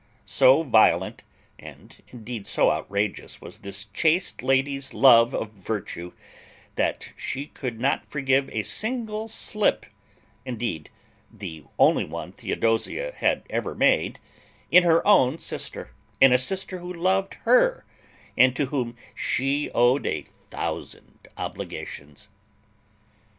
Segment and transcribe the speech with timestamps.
[0.25, 1.23] So violent,
[1.59, 6.13] and indeed so outrageous, was this chaste lady's love of virtue,
[6.75, 9.85] that she could not forgive a single slip
[10.43, 10.89] (indeed
[11.31, 14.19] the only one Theodosia had ever made)
[14.71, 17.85] in her own sister, in a sister who loved her,
[18.35, 22.27] and to whom she owed a thousand obligations.